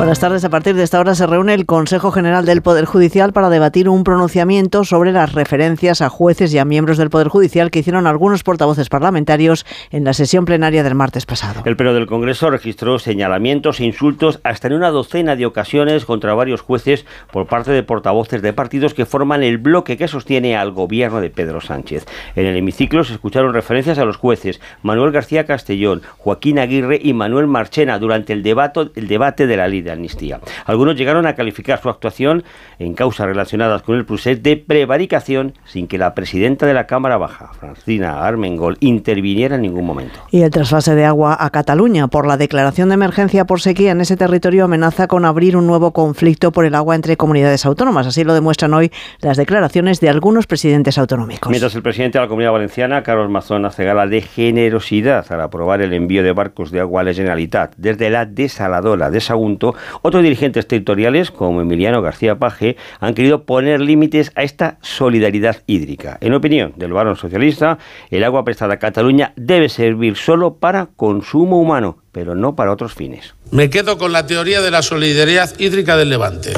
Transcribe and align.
Buenas 0.00 0.18
tardes. 0.18 0.46
A 0.46 0.48
partir 0.48 0.76
de 0.76 0.82
esta 0.82 0.98
hora 0.98 1.14
se 1.14 1.26
reúne 1.26 1.52
el 1.52 1.66
Consejo 1.66 2.10
General 2.10 2.46
del 2.46 2.62
Poder 2.62 2.86
Judicial 2.86 3.34
para 3.34 3.50
debatir 3.50 3.86
un 3.86 4.02
pronunciamiento 4.02 4.82
sobre 4.84 5.12
las 5.12 5.34
referencias 5.34 6.00
a 6.00 6.08
jueces 6.08 6.54
y 6.54 6.58
a 6.58 6.64
miembros 6.64 6.96
del 6.96 7.10
Poder 7.10 7.28
Judicial 7.28 7.70
que 7.70 7.80
hicieron 7.80 8.06
algunos 8.06 8.42
portavoces 8.42 8.88
parlamentarios 8.88 9.66
en 9.90 10.04
la 10.04 10.14
sesión 10.14 10.46
plenaria 10.46 10.82
del 10.82 10.94
martes 10.94 11.26
pasado. 11.26 11.60
El 11.66 11.76
Pleno 11.76 11.92
del 11.92 12.06
Congreso 12.06 12.48
registró 12.48 12.98
señalamientos 12.98 13.78
e 13.78 13.84
insultos 13.84 14.40
hasta 14.42 14.68
en 14.68 14.72
una 14.72 14.88
docena 14.88 15.36
de 15.36 15.44
ocasiones 15.44 16.06
contra 16.06 16.32
varios 16.32 16.62
jueces 16.62 17.04
por 17.30 17.46
parte 17.46 17.70
de 17.70 17.82
portavoces 17.82 18.40
de 18.40 18.54
partidos 18.54 18.94
que 18.94 19.04
forman 19.04 19.42
el 19.42 19.58
bloque 19.58 19.98
que 19.98 20.08
sostiene 20.08 20.56
al 20.56 20.70
gobierno 20.70 21.20
de 21.20 21.28
Pedro 21.28 21.60
Sánchez. 21.60 22.06
En 22.36 22.46
el 22.46 22.56
hemiciclo 22.56 23.04
se 23.04 23.12
escucharon 23.12 23.52
referencias 23.52 23.98
a 23.98 24.06
los 24.06 24.16
jueces 24.16 24.62
Manuel 24.82 25.12
García 25.12 25.44
Castellón, 25.44 26.00
Joaquín 26.16 26.58
Aguirre 26.58 26.98
y 27.02 27.12
Manuel 27.12 27.48
Marchena 27.48 27.98
durante 27.98 28.32
el 28.32 28.42
debate, 28.42 28.88
el 28.94 29.06
debate 29.06 29.46
de 29.46 29.58
la 29.58 29.68
ley 29.94 30.00
amnistía. 30.00 30.40
Algunos 30.66 30.96
llegaron 30.96 31.26
a 31.26 31.34
calificar 31.34 31.80
su 31.80 31.88
actuación 31.88 32.44
en 32.78 32.94
causas 32.94 33.26
relacionadas 33.26 33.82
con 33.82 33.96
el 33.96 34.04
proceso 34.04 34.40
de 34.42 34.56
prevaricación 34.56 35.54
sin 35.64 35.86
que 35.86 35.98
la 35.98 36.14
presidenta 36.14 36.66
de 36.66 36.74
la 36.74 36.86
Cámara 36.86 37.16
Baja, 37.16 37.52
Francina 37.52 38.26
Armengol, 38.26 38.76
interviniera 38.80 39.56
en 39.56 39.62
ningún 39.62 39.86
momento. 39.86 40.20
Y 40.30 40.42
el 40.42 40.50
trasvase 40.50 40.94
de 40.94 41.04
agua 41.04 41.36
a 41.38 41.50
Cataluña 41.50 42.08
por 42.08 42.26
la 42.26 42.36
declaración 42.36 42.88
de 42.88 42.94
emergencia 42.94 43.44
por 43.44 43.60
sequía 43.60 43.92
en 43.92 44.00
ese 44.00 44.16
territorio 44.16 44.64
amenaza 44.64 45.06
con 45.06 45.24
abrir 45.24 45.56
un 45.56 45.66
nuevo 45.66 45.92
conflicto 45.92 46.52
por 46.52 46.64
el 46.64 46.74
agua 46.74 46.94
entre 46.94 47.16
comunidades 47.16 47.66
autónomas. 47.66 48.06
Así 48.06 48.24
lo 48.24 48.34
demuestran 48.34 48.74
hoy 48.74 48.90
las 49.20 49.36
declaraciones 49.36 50.00
de 50.00 50.08
algunos 50.08 50.46
presidentes 50.46 50.98
autonómicos. 50.98 51.50
Mientras 51.50 51.74
el 51.74 51.82
presidente 51.82 52.18
de 52.18 52.24
la 52.24 52.28
Comunidad 52.28 52.52
Valenciana, 52.52 53.02
Carlos 53.02 53.30
Mazón, 53.30 53.64
hace 53.64 53.84
gala 53.84 54.06
de 54.06 54.20
generosidad 54.20 55.30
al 55.32 55.40
aprobar 55.40 55.82
el 55.82 55.92
envío 55.92 56.22
de 56.22 56.32
barcos 56.32 56.70
de 56.70 56.80
agua 56.80 57.00
a 57.00 57.04
la 57.04 57.14
Generalitat 57.14 57.74
desde 57.76 58.10
la 58.10 58.26
desaladora 58.26 59.10
de 59.10 59.20
Sagunto, 59.20 59.74
otros 60.02 60.22
dirigentes 60.22 60.66
territoriales, 60.66 61.30
como 61.30 61.60
Emiliano 61.60 62.02
García 62.02 62.38
Paje, 62.38 62.76
han 63.00 63.14
querido 63.14 63.44
poner 63.44 63.80
límites 63.80 64.32
a 64.34 64.42
esta 64.42 64.78
solidaridad 64.82 65.58
hídrica. 65.66 66.18
En 66.20 66.34
opinión 66.34 66.72
del 66.76 66.92
varón 66.92 67.16
socialista, 67.16 67.78
el 68.10 68.24
agua 68.24 68.44
prestada 68.44 68.74
a 68.74 68.78
Cataluña 68.78 69.32
debe 69.36 69.68
servir 69.68 70.16
solo 70.16 70.54
para 70.54 70.86
consumo 70.96 71.60
humano, 71.60 71.98
pero 72.12 72.34
no 72.34 72.54
para 72.56 72.72
otros 72.72 72.94
fines. 72.94 73.34
Me 73.50 73.70
quedo 73.70 73.98
con 73.98 74.12
la 74.12 74.26
teoría 74.26 74.60
de 74.60 74.70
la 74.70 74.82
solidaridad 74.82 75.50
hídrica 75.58 75.96
del 75.96 76.10
Levante. 76.10 76.52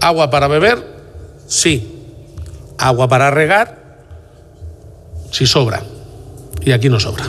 Agua 0.00 0.30
para 0.30 0.48
beber, 0.48 0.78
sí. 1.46 1.90
Agua 2.78 3.08
para 3.08 3.30
regar, 3.30 3.98
si 5.30 5.46
sobra. 5.46 5.82
Y 6.64 6.72
aquí 6.72 6.88
no 6.88 6.98
sobra. 6.98 7.24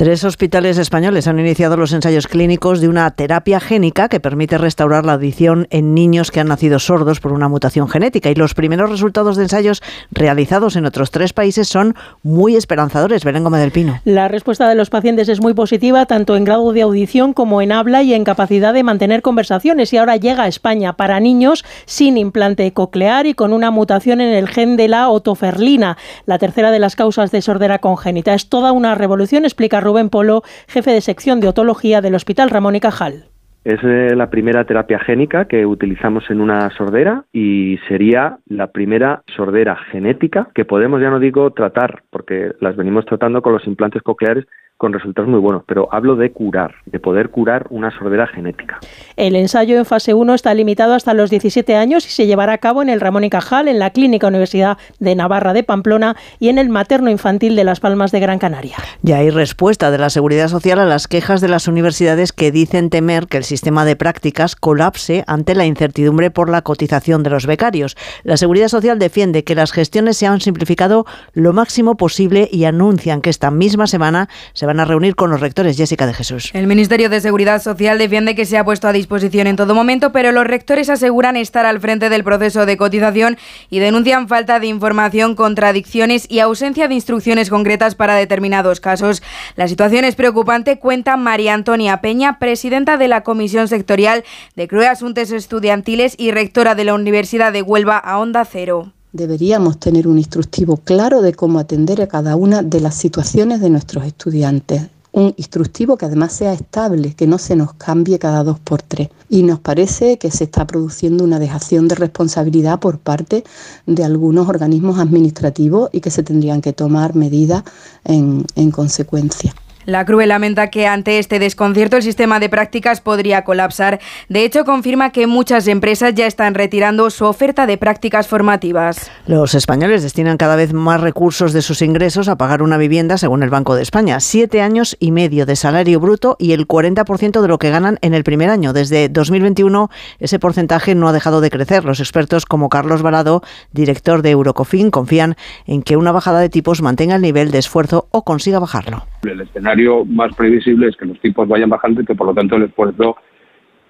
Tres 0.00 0.24
hospitales 0.24 0.78
españoles 0.78 1.28
han 1.28 1.38
iniciado 1.38 1.76
los 1.76 1.92
ensayos 1.92 2.26
clínicos 2.26 2.80
de 2.80 2.88
una 2.88 3.10
terapia 3.10 3.60
génica 3.60 4.08
que 4.08 4.18
permite 4.18 4.56
restaurar 4.56 5.04
la 5.04 5.12
audición 5.12 5.66
en 5.68 5.92
niños 5.92 6.30
que 6.30 6.40
han 6.40 6.48
nacido 6.48 6.78
sordos 6.78 7.20
por 7.20 7.34
una 7.34 7.50
mutación 7.50 7.86
genética. 7.86 8.30
Y 8.30 8.34
los 8.34 8.54
primeros 8.54 8.88
resultados 8.88 9.36
de 9.36 9.42
ensayos 9.42 9.82
realizados 10.10 10.76
en 10.76 10.86
otros 10.86 11.10
tres 11.10 11.34
países 11.34 11.68
son 11.68 11.96
muy 12.22 12.56
esperanzadores. 12.56 13.24
Belén 13.24 13.44
Gómez 13.44 13.60
del 13.60 13.72
Pino. 13.72 14.00
La 14.06 14.26
respuesta 14.28 14.70
de 14.70 14.74
los 14.74 14.88
pacientes 14.88 15.28
es 15.28 15.42
muy 15.42 15.52
positiva, 15.52 16.06
tanto 16.06 16.34
en 16.34 16.44
grado 16.44 16.72
de 16.72 16.80
audición 16.80 17.34
como 17.34 17.60
en 17.60 17.70
habla 17.70 18.02
y 18.02 18.14
en 18.14 18.24
capacidad 18.24 18.72
de 18.72 18.82
mantener 18.82 19.20
conversaciones. 19.20 19.92
Y 19.92 19.98
ahora 19.98 20.16
llega 20.16 20.44
a 20.44 20.48
España 20.48 20.94
para 20.94 21.20
niños 21.20 21.62
sin 21.84 22.16
implante 22.16 22.72
coclear 22.72 23.26
y 23.26 23.34
con 23.34 23.52
una 23.52 23.70
mutación 23.70 24.22
en 24.22 24.32
el 24.32 24.48
gen 24.48 24.78
de 24.78 24.88
la 24.88 25.10
otoferlina, 25.10 25.98
la 26.24 26.38
tercera 26.38 26.70
de 26.70 26.78
las 26.78 26.96
causas 26.96 27.30
de 27.32 27.42
sordera 27.42 27.80
congénita. 27.80 28.32
Es 28.32 28.48
toda 28.48 28.72
una 28.72 28.94
revolución, 28.94 29.44
explica 29.44 29.82
Rubén 29.90 30.08
Polo, 30.08 30.44
jefe 30.68 30.92
de 30.92 31.00
sección 31.00 31.40
de 31.40 31.48
otología 31.48 32.00
del 32.00 32.14
Hospital 32.14 32.48
Ramón 32.48 32.76
y 32.76 32.80
Cajal. 32.80 33.29
Es 33.62 33.78
eh, 33.84 34.14
la 34.16 34.30
primera 34.30 34.64
terapia 34.64 34.98
génica 34.98 35.44
que 35.44 35.66
utilizamos 35.66 36.24
en 36.30 36.40
una 36.40 36.70
sordera 36.70 37.24
y 37.30 37.78
sería 37.88 38.38
la 38.46 38.68
primera 38.68 39.22
sordera 39.36 39.76
genética 39.92 40.48
que 40.54 40.64
podemos, 40.64 41.00
ya 41.02 41.10
no 41.10 41.18
digo 41.18 41.50
tratar, 41.50 42.02
porque 42.10 42.52
las 42.60 42.76
venimos 42.76 43.04
tratando 43.04 43.42
con 43.42 43.52
los 43.52 43.66
implantes 43.66 44.02
cocleares, 44.02 44.46
con 44.80 44.94
resultados 44.94 45.28
muy 45.28 45.40
buenos, 45.40 45.62
pero 45.66 45.90
hablo 45.92 46.16
de 46.16 46.32
curar, 46.32 46.76
de 46.86 46.98
poder 46.98 47.28
curar 47.28 47.66
una 47.68 47.90
sordera 47.90 48.26
genética. 48.26 48.80
El 49.14 49.36
ensayo 49.36 49.76
en 49.76 49.84
fase 49.84 50.14
1 50.14 50.32
está 50.32 50.54
limitado 50.54 50.94
hasta 50.94 51.12
los 51.12 51.28
17 51.28 51.76
años 51.76 52.06
y 52.06 52.08
se 52.08 52.26
llevará 52.26 52.54
a 52.54 52.58
cabo 52.58 52.80
en 52.80 52.88
el 52.88 52.98
Ramón 52.98 53.24
y 53.24 53.28
Cajal, 53.28 53.68
en 53.68 53.78
la 53.78 53.90
Clínica 53.90 54.26
Universidad 54.26 54.78
de 54.98 55.14
Navarra 55.14 55.52
de 55.52 55.64
Pamplona 55.64 56.16
y 56.38 56.48
en 56.48 56.56
el 56.56 56.70
Materno 56.70 57.10
Infantil 57.10 57.56
de 57.56 57.64
Las 57.64 57.78
Palmas 57.78 58.10
de 58.10 58.20
Gran 58.20 58.38
Canaria. 58.38 58.76
Ya 59.02 59.18
hay 59.18 59.28
respuesta 59.28 59.90
de 59.90 59.98
la 59.98 60.08
Seguridad 60.08 60.48
Social 60.48 60.78
a 60.78 60.86
las 60.86 61.08
quejas 61.08 61.42
de 61.42 61.48
las 61.48 61.68
universidades 61.68 62.32
que 62.32 62.50
dicen 62.50 62.88
temer 62.88 63.26
que 63.26 63.36
el 63.36 63.44
sistema 63.50 63.84
de 63.84 63.96
prácticas 63.96 64.56
colapse 64.56 65.24
ante 65.26 65.54
la 65.54 65.66
incertidumbre 65.66 66.30
por 66.30 66.48
la 66.48 66.62
cotización 66.62 67.22
de 67.24 67.30
los 67.30 67.46
becarios. 67.46 67.96
La 68.22 68.36
Seguridad 68.36 68.68
Social 68.68 68.98
defiende 68.98 69.42
que 69.44 69.56
las 69.56 69.72
gestiones 69.72 70.16
se 70.16 70.26
han 70.26 70.40
simplificado 70.40 71.04
lo 71.32 71.52
máximo 71.52 71.96
posible 71.96 72.48
y 72.50 72.64
anuncian 72.64 73.20
que 73.20 73.28
esta 73.28 73.50
misma 73.50 73.88
semana 73.88 74.28
se 74.52 74.66
van 74.66 74.78
a 74.78 74.84
reunir 74.84 75.16
con 75.16 75.30
los 75.30 75.40
rectores. 75.40 75.76
Jessica 75.76 76.06
de 76.06 76.14
Jesús. 76.14 76.50
El 76.54 76.68
Ministerio 76.68 77.10
de 77.10 77.20
Seguridad 77.20 77.60
Social 77.60 77.98
defiende 77.98 78.36
que 78.36 78.46
se 78.46 78.56
ha 78.56 78.64
puesto 78.64 78.86
a 78.86 78.92
disposición 78.92 79.48
en 79.48 79.56
todo 79.56 79.74
momento, 79.74 80.12
pero 80.12 80.30
los 80.30 80.46
rectores 80.46 80.88
aseguran 80.88 81.36
estar 81.36 81.66
al 81.66 81.80
frente 81.80 82.08
del 82.08 82.22
proceso 82.22 82.66
de 82.66 82.76
cotización 82.76 83.36
y 83.68 83.80
denuncian 83.80 84.28
falta 84.28 84.60
de 84.60 84.68
información, 84.68 85.34
contradicciones 85.34 86.26
y 86.30 86.38
ausencia 86.38 86.86
de 86.86 86.94
instrucciones 86.94 87.50
concretas 87.50 87.96
para 87.96 88.14
determinados 88.14 88.78
casos. 88.78 89.24
La 89.56 89.66
situación 89.66 90.04
es 90.04 90.14
preocupante, 90.14 90.78
cuenta 90.78 91.16
María 91.16 91.52
Antonia 91.52 92.00
Peña, 92.00 92.38
presidenta 92.38 92.96
de 92.96 93.08
la 93.08 93.22
Comisión 93.22 93.39
Sectorial 93.48 94.22
de 94.54 94.68
CRUE 94.68 94.86
Asuntos 94.86 95.30
Estudiantiles 95.30 96.14
y 96.18 96.30
rectora 96.30 96.74
de 96.74 96.84
la 96.84 96.94
Universidad 96.94 97.52
de 97.52 97.62
Huelva 97.62 97.96
a 97.96 98.18
Onda 98.18 98.44
Cero. 98.44 98.92
Deberíamos 99.12 99.80
tener 99.80 100.06
un 100.06 100.18
instructivo 100.18 100.76
claro 100.76 101.22
de 101.22 101.32
cómo 101.32 101.58
atender 101.58 102.02
a 102.02 102.06
cada 102.06 102.36
una 102.36 102.62
de 102.62 102.80
las 102.80 102.94
situaciones 102.94 103.60
de 103.60 103.70
nuestros 103.70 104.04
estudiantes. 104.04 104.82
Un 105.12 105.34
instructivo 105.36 105.96
que 105.96 106.04
además 106.04 106.32
sea 106.32 106.52
estable, 106.52 107.14
que 107.14 107.26
no 107.26 107.38
se 107.38 107.56
nos 107.56 107.72
cambie 107.74 108.18
cada 108.18 108.44
dos 108.44 108.60
por 108.60 108.82
tres. 108.82 109.08
Y 109.28 109.42
nos 109.42 109.58
parece 109.58 110.18
que 110.18 110.30
se 110.30 110.44
está 110.44 110.66
produciendo 110.66 111.24
una 111.24 111.40
dejación 111.40 111.88
de 111.88 111.96
responsabilidad 111.96 112.78
por 112.78 112.98
parte 112.98 113.42
de 113.86 114.04
algunos 114.04 114.48
organismos 114.48 115.00
administrativos 115.00 115.88
y 115.92 116.00
que 116.00 116.10
se 116.10 116.22
tendrían 116.22 116.60
que 116.60 116.72
tomar 116.72 117.16
medidas 117.16 117.64
en 118.04 118.70
consecuencia. 118.70 119.54
La 119.86 120.04
CRUE 120.04 120.26
lamenta 120.26 120.68
que 120.68 120.86
ante 120.86 121.18
este 121.18 121.38
desconcierto 121.38 121.96
el 121.96 122.02
sistema 122.02 122.38
de 122.38 122.48
prácticas 122.48 123.00
podría 123.00 123.44
colapsar. 123.44 123.98
De 124.28 124.44
hecho, 124.44 124.64
confirma 124.64 125.10
que 125.10 125.26
muchas 125.26 125.66
empresas 125.68 126.14
ya 126.14 126.26
están 126.26 126.54
retirando 126.54 127.08
su 127.08 127.24
oferta 127.24 127.66
de 127.66 127.78
prácticas 127.78 128.28
formativas. 128.28 129.10
Los 129.26 129.54
españoles 129.54 130.02
destinan 130.02 130.36
cada 130.36 130.56
vez 130.56 130.74
más 130.74 131.00
recursos 131.00 131.52
de 131.52 131.62
sus 131.62 131.80
ingresos 131.80 132.28
a 132.28 132.36
pagar 132.36 132.62
una 132.62 132.76
vivienda, 132.76 133.16
según 133.16 133.42
el 133.42 133.50
Banco 133.50 133.74
de 133.74 133.82
España. 133.82 134.20
Siete 134.20 134.60
años 134.60 134.96
y 135.00 135.12
medio 135.12 135.46
de 135.46 135.56
salario 135.56 135.98
bruto 135.98 136.36
y 136.38 136.52
el 136.52 136.68
40% 136.68 137.40
de 137.40 137.48
lo 137.48 137.58
que 137.58 137.70
ganan 137.70 137.98
en 138.02 138.12
el 138.12 138.22
primer 138.22 138.50
año. 138.50 138.72
Desde 138.72 139.08
2021 139.08 139.90
ese 140.18 140.38
porcentaje 140.38 140.94
no 140.94 141.08
ha 141.08 141.12
dejado 141.12 141.40
de 141.40 141.50
crecer. 141.50 141.84
Los 141.84 142.00
expertos 142.00 142.44
como 142.44 142.68
Carlos 142.68 143.02
Balado, 143.02 143.42
director 143.72 144.20
de 144.22 144.30
Eurocofin, 144.30 144.90
confían 144.90 145.36
en 145.66 145.82
que 145.82 145.96
una 145.96 146.12
bajada 146.12 146.40
de 146.40 146.50
tipos 146.50 146.82
mantenga 146.82 147.16
el 147.16 147.22
nivel 147.22 147.50
de 147.50 147.58
esfuerzo 147.58 148.08
o 148.10 148.24
consiga 148.24 148.58
bajarlo. 148.58 149.06
El 149.22 149.40
escenario 149.40 150.04
más 150.04 150.34
previsible 150.34 150.88
es 150.88 150.96
que 150.96 151.06
los 151.06 151.20
tipos 151.20 151.46
vayan 151.46 151.68
bajando 151.68 152.00
y 152.00 152.06
que 152.06 152.14
por 152.14 152.26
lo 152.26 152.34
tanto 152.34 152.56
el 152.56 152.64
esfuerzo 152.64 153.16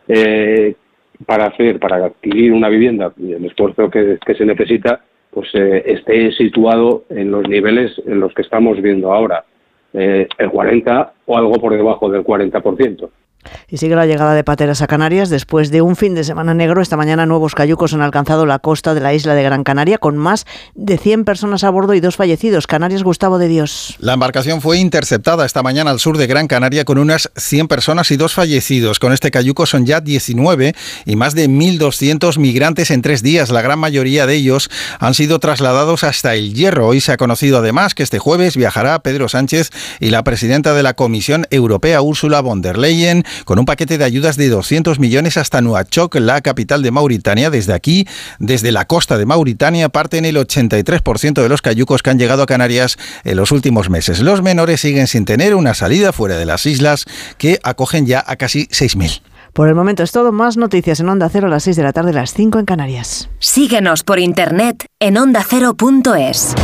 eh, 0.09 0.75
para 1.27 1.47
hacer, 1.47 1.79
para 1.79 2.05
adquirir 2.07 2.53
una 2.53 2.69
vivienda, 2.69 3.13
y 3.17 3.33
el 3.33 3.45
esfuerzo 3.45 3.91
que, 3.91 4.19
se 4.27 4.45
necesita, 4.45 5.05
pues 5.31 5.49
eh, 5.55 5.83
esté 5.87 6.33
situado 6.33 7.05
en 7.11 7.31
los 7.31 7.49
niveles 7.49 7.93
en 8.07 8.21
los 8.21 8.35
que 8.35 8.43
estamos 8.43 8.81
viendo 8.81 9.13
ahora, 9.13 9.45
eh, 9.93 10.27
el 10.39 10.51
40 10.51 11.13
o 11.27 11.37
algo 11.37 11.53
por 11.55 11.75
debajo 11.75 12.11
del 12.11 12.25
40%. 12.25 13.11
Y 13.69 13.79
sigue 13.79 13.95
la 13.95 14.07
llegada 14.07 14.35
de 14.35 14.45
pateras 14.45 14.83
a 14.83 14.87
Canarias. 14.87 15.31
Después 15.31 15.71
de 15.71 15.83
un 15.83 15.97
fin 15.97 16.15
de 16.15 16.25
semana 16.25 16.55
negro, 16.55 16.83
esta 16.83 16.97
mañana 16.97 17.27
nuevos 17.27 17.55
cayucos 17.55 17.95
han 17.95 18.03
alcanzado 18.03 18.47
la 18.47 18.59
costa 18.59 18.95
de 18.95 19.01
la 19.01 19.15
isla 19.15 19.35
de 19.35 19.43
Gran 19.43 19.65
Canaria 19.65 19.99
con 19.99 20.17
más 20.17 20.47
de 20.75 20.99
100 20.99 21.25
personas 21.25 21.65
a 21.65 21.71
bordo 21.71 21.95
y 21.95 22.01
dos 22.01 22.17
fallecidos. 22.17 22.67
Canarias, 22.67 23.03
Gustavo 23.03 23.39
de 23.39 23.49
Dios. 23.49 23.97
La 23.99 24.15
embarcación 24.15 24.61
fue 24.61 24.79
interceptada 24.79 25.47
esta 25.47 25.63
mañana 25.63 25.91
al 25.91 26.01
sur 26.01 26.19
de 26.19 26.27
Gran 26.27 26.47
Canaria 26.47 26.85
con 26.85 26.99
unas 26.99 27.31
100 27.37 27.69
personas 27.69 28.11
y 28.11 28.17
dos 28.17 28.35
fallecidos. 28.35 28.99
Con 28.99 29.13
este 29.13 29.31
cayuco 29.31 29.67
son 29.67 29.87
ya 29.87 30.01
19 30.01 30.75
y 31.07 31.17
más 31.17 31.35
de 31.35 31.49
1.200 31.49 32.39
migrantes 32.39 32.91
en 32.91 33.03
tres 33.03 33.23
días. 33.23 33.51
La 33.51 33.63
gran 33.63 33.79
mayoría 33.79 34.27
de 34.27 34.35
ellos 34.35 34.71
han 34.99 35.15
sido 35.15 35.39
trasladados 35.39 36.05
hasta 36.05 36.35
el 36.35 36.55
Hierro. 36.55 36.89
Hoy 36.89 37.01
se 37.01 37.13
ha 37.13 37.17
conocido 37.17 37.59
además 37.59 37.95
que 37.95 38.03
este 38.03 38.19
jueves 38.19 38.57
viajará 38.57 38.99
Pedro 39.01 39.29
Sánchez 39.29 39.71
y 40.01 40.11
la 40.11 40.25
presidenta 40.25 40.75
de 40.75 40.83
la 40.83 40.95
Comisión 40.95 41.47
Europea, 41.51 42.03
Ursula 42.03 42.41
von 42.41 42.63
der 42.63 42.79
Leyen, 42.79 43.25
con 43.45 43.59
un 43.59 43.65
paquete 43.65 43.99
de 43.99 44.05
ayudas 44.05 44.37
de 44.37 44.49
200 44.49 44.99
millones 44.99 45.37
hasta 45.37 45.61
Nuachok, 45.61 46.17
la 46.17 46.41
capital 46.41 46.83
de 46.83 46.91
Mauritania. 46.91 47.51
Desde 47.51 47.73
aquí, 47.73 48.07
desde 48.39 48.73
la 48.73 48.87
costa 48.87 49.19
de 49.19 49.27
Mauritania, 49.27 49.89
parten 49.89 50.25
el 50.25 50.37
83% 50.37 51.43
de 51.43 51.49
los 51.49 51.63
cayucos 51.63 52.03
que 52.03 52.11
han 52.11 52.19
llegado 52.19 52.43
a 52.43 52.47
Canarias 52.47 52.97
en 53.25 53.37
los 53.37 53.53
últimos 53.53 53.91
meses. 53.91 54.21
Los 54.21 54.43
menores 54.43 54.81
siguen 54.81 55.07
sin 55.07 55.25
tener 55.25 55.55
una 55.55 55.75
salida 55.75 56.13
fuera 56.13 56.37
de 56.37 56.47
las 56.47 56.67
islas 56.67 57.07
que 57.39 57.59
acogen 57.63 58.07
ya 58.07 58.25
a 58.27 58.37
casi 58.37 58.67
6.000. 58.67 59.23
Por 59.53 59.69
el 59.69 59.75
momento 59.75 60.03
es 60.03 60.13
todo. 60.13 60.33
Más 60.33 60.57
noticias 60.57 61.01
en 61.01 61.09
Onda 61.09 61.29
Cero 61.29 61.49
a 61.49 61.51
las 61.51 61.65
6 61.65 61.77
de 61.77 61.83
la 61.83 61.93
tarde, 61.93 62.13
las 62.13 62.33
5 62.35 62.59
en 62.59 62.65
Canarias. 62.67 63.29
Síguenos 63.39 64.05
por 64.05 64.19
internet 64.19 64.87
en 65.01 65.19
ondacero.es. 65.19 66.55